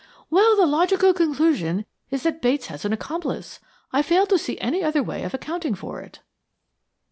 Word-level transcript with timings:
"Well, 0.31 0.55
the 0.55 0.65
logical 0.65 1.13
conclusion 1.13 1.85
is 2.09 2.23
that 2.23 2.41
Bates 2.41 2.65
has 2.73 2.85
an 2.85 2.91
accomplice. 2.91 3.59
I 3.93 4.01
fail 4.01 4.25
to 4.25 4.37
see 4.39 4.59
any 4.59 4.83
other 4.83 5.03
way 5.03 5.21
of 5.23 5.35
accounting 5.35 5.75
for 5.75 6.01
it." 6.01 6.21